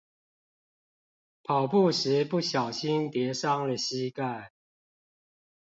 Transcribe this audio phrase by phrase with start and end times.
[1.43, 4.49] 跑步時不小心跌傷了膝蓋